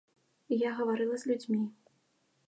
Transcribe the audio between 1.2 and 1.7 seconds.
з людзьмі.